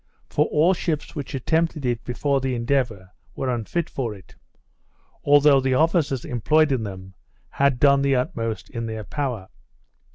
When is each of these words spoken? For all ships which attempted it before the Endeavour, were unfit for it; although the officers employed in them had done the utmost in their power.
For 0.31 0.47
all 0.47 0.73
ships 0.73 1.15
which 1.15 1.35
attempted 1.35 1.85
it 1.85 2.03
before 2.03 2.41
the 2.41 2.55
Endeavour, 2.55 3.11
were 3.35 3.53
unfit 3.53 3.87
for 3.87 4.15
it; 4.15 4.33
although 5.23 5.59
the 5.61 5.75
officers 5.75 6.25
employed 6.25 6.71
in 6.71 6.81
them 6.81 7.13
had 7.49 7.79
done 7.79 8.01
the 8.01 8.15
utmost 8.15 8.71
in 8.71 8.87
their 8.87 9.03
power. 9.03 9.47